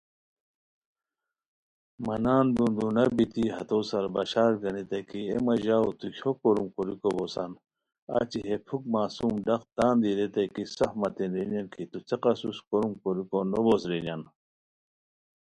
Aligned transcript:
مہ 2.05 2.15
نان 2.23 2.45
دُون 2.55 2.71
دُونہ 2.77 3.03
بیتی 3.15 3.43
ہتو 3.55 3.79
سار 3.89 4.05
بشار 4.15 4.51
گانیتائے 4.61 5.01
کی 5.09 5.19
ایے 5.29 5.37
مہ 5.45 5.55
ژاؤ 5.63 5.89
تو 5.99 6.05
کھیو 6.15 6.31
کوروم 6.41 6.67
کوریکو 6.75 7.09
بوسان؟ 7.15 7.51
اچی 8.17 8.39
ہے 8.49 8.55
پُھک 8.65 8.83
معصوم 8.93 9.33
ڈق 9.45 9.61
تان 9.75 9.95
دی 10.01 10.11
ریتائے 10.17 10.47
کی 10.53 10.63
سف 10.75 10.91
متین 11.01 11.29
رینیان 11.35 11.65
کی 11.73 11.83
تو 11.91 11.97
څیق 12.07 12.23
اسوس, 12.29 12.57
کوروم 12.67 12.93
کوریکو 13.01 13.39
نو 13.51 13.59
بوس 13.65 13.83
رینیان 13.91 14.21